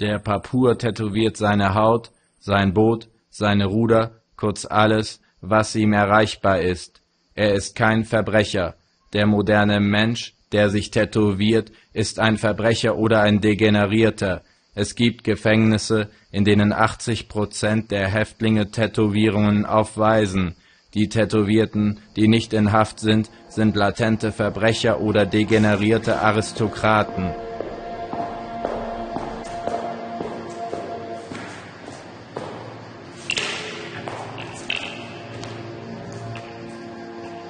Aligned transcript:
Der 0.00 0.18
Papur 0.18 0.76
tätowiert 0.76 1.36
seine 1.36 1.74
Haut, 1.74 2.10
sein 2.38 2.74
Boot, 2.74 3.08
seine 3.30 3.66
Ruder, 3.66 4.20
kurz 4.36 4.66
alles, 4.66 5.20
was 5.40 5.74
ihm 5.74 5.92
erreichbar 5.92 6.60
ist. 6.60 7.00
Er 7.34 7.54
ist 7.54 7.74
kein 7.76 8.04
Verbrecher. 8.04 8.74
Der 9.12 9.26
moderne 9.26 9.80
Mensch, 9.80 10.34
der 10.52 10.68
sich 10.68 10.90
tätowiert, 10.90 11.72
ist 11.92 12.18
ein 12.18 12.36
Verbrecher 12.36 12.96
oder 12.96 13.22
ein 13.22 13.40
Degenerierter. 13.40 14.42
Es 14.74 14.94
gibt 14.94 15.24
Gefängnisse, 15.24 16.10
in 16.30 16.44
denen 16.44 16.72
80 16.72 17.28
Prozent 17.28 17.90
der 17.90 18.08
Häftlinge 18.08 18.70
Tätowierungen 18.70 19.64
aufweisen. 19.64 20.56
Die 20.92 21.08
Tätowierten, 21.08 22.00
die 22.16 22.28
nicht 22.28 22.52
in 22.52 22.72
Haft 22.72 23.00
sind, 23.00 23.30
sind 23.48 23.76
latente 23.76 24.32
Verbrecher 24.32 25.00
oder 25.00 25.24
degenerierte 25.24 26.20
Aristokraten. 26.20 27.34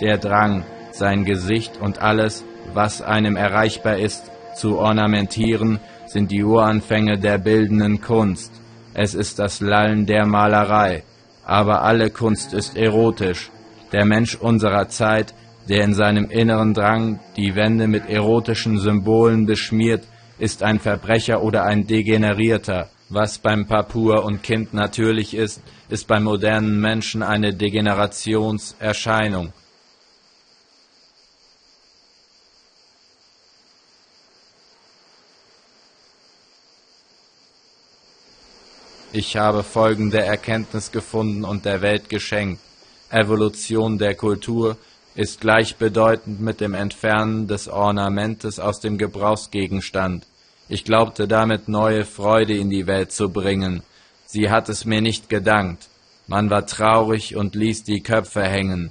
Der 0.00 0.18
Drang, 0.18 0.64
sein 0.92 1.24
Gesicht 1.24 1.80
und 1.80 2.00
alles, 2.02 2.44
was 2.72 3.00
einem 3.00 3.36
erreichbar 3.36 3.98
ist, 3.98 4.30
zu 4.56 4.78
ornamentieren, 4.78 5.80
sind 6.06 6.30
die 6.30 6.42
Uranfänge 6.42 7.18
der 7.18 7.38
bildenden 7.38 8.00
Kunst. 8.00 8.52
Es 8.92 9.14
ist 9.14 9.38
das 9.38 9.60
Lallen 9.60 10.06
der 10.06 10.26
Malerei. 10.26 11.02
Aber 11.44 11.82
alle 11.82 12.10
Kunst 12.10 12.54
ist 12.54 12.76
erotisch. 12.76 13.50
Der 13.92 14.04
Mensch 14.04 14.34
unserer 14.34 14.88
Zeit, 14.88 15.34
der 15.68 15.84
in 15.84 15.94
seinem 15.94 16.30
inneren 16.30 16.74
Drang 16.74 17.20
die 17.36 17.54
Wände 17.54 17.86
mit 17.86 18.08
erotischen 18.08 18.78
Symbolen 18.78 19.46
beschmiert, 19.46 20.04
ist 20.38 20.62
ein 20.62 20.80
Verbrecher 20.80 21.42
oder 21.42 21.64
ein 21.64 21.86
Degenerierter. 21.86 22.88
Was 23.08 23.38
beim 23.38 23.66
Papur 23.66 24.24
und 24.24 24.42
Kind 24.42 24.74
natürlich 24.74 25.34
ist, 25.34 25.62
ist 25.88 26.08
beim 26.08 26.24
modernen 26.24 26.80
Menschen 26.80 27.22
eine 27.22 27.54
Degenerationserscheinung. 27.54 29.52
Ich 39.16 39.36
habe 39.36 39.62
folgende 39.62 40.18
Erkenntnis 40.18 40.90
gefunden 40.90 41.44
und 41.44 41.64
der 41.64 41.82
Welt 41.82 42.08
geschenkt. 42.08 42.60
Evolution 43.10 43.96
der 43.96 44.16
Kultur 44.16 44.76
ist 45.14 45.40
gleichbedeutend 45.40 46.40
mit 46.40 46.60
dem 46.60 46.74
Entfernen 46.74 47.46
des 47.46 47.68
Ornamentes 47.68 48.58
aus 48.58 48.80
dem 48.80 48.98
Gebrauchsgegenstand. 48.98 50.26
Ich 50.68 50.82
glaubte 50.82 51.28
damit 51.28 51.68
neue 51.68 52.04
Freude 52.04 52.56
in 52.56 52.70
die 52.70 52.88
Welt 52.88 53.12
zu 53.12 53.28
bringen. 53.28 53.84
Sie 54.26 54.50
hat 54.50 54.68
es 54.68 54.84
mir 54.84 55.00
nicht 55.00 55.28
gedankt. 55.28 55.86
Man 56.26 56.50
war 56.50 56.66
traurig 56.66 57.36
und 57.36 57.54
ließ 57.54 57.84
die 57.84 58.00
Köpfe 58.00 58.42
hängen. 58.42 58.90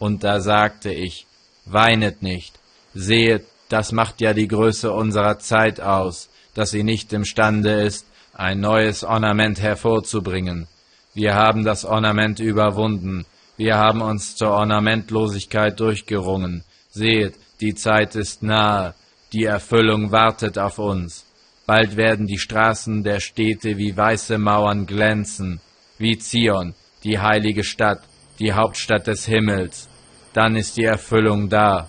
Und 0.00 0.24
da 0.24 0.40
sagte 0.40 0.90
ich, 0.90 1.26
weinet 1.66 2.22
nicht, 2.22 2.58
sehet, 2.94 3.44
das 3.68 3.92
macht 3.92 4.22
ja 4.22 4.32
die 4.32 4.48
Größe 4.48 4.90
unserer 4.90 5.38
Zeit 5.38 5.78
aus, 5.78 6.30
dass 6.54 6.70
sie 6.70 6.82
nicht 6.82 7.12
imstande 7.12 7.82
ist, 7.82 8.06
ein 8.32 8.60
neues 8.60 9.04
Ornament 9.04 9.60
hervorzubringen. 9.60 10.68
Wir 11.12 11.34
haben 11.34 11.64
das 11.64 11.84
Ornament 11.84 12.40
überwunden, 12.40 13.26
wir 13.58 13.76
haben 13.76 14.00
uns 14.00 14.36
zur 14.36 14.52
Ornamentlosigkeit 14.52 15.78
durchgerungen. 15.78 16.64
Seht, 16.88 17.34
die 17.60 17.74
Zeit 17.74 18.16
ist 18.16 18.42
nahe, 18.42 18.94
die 19.34 19.44
Erfüllung 19.44 20.12
wartet 20.12 20.58
auf 20.58 20.78
uns. 20.78 21.26
Bald 21.66 21.98
werden 21.98 22.26
die 22.26 22.38
Straßen 22.38 23.04
der 23.04 23.20
Städte 23.20 23.76
wie 23.76 23.94
weiße 23.94 24.38
Mauern 24.38 24.86
glänzen, 24.86 25.60
wie 25.98 26.16
Zion, 26.16 26.74
die 27.04 27.18
heilige 27.18 27.64
Stadt, 27.64 28.00
die 28.38 28.54
Hauptstadt 28.54 29.06
des 29.06 29.26
Himmels 29.26 29.89
dann 30.32 30.56
ist 30.56 30.76
die 30.76 30.84
Erfüllung 30.84 31.48
da. 31.48 31.88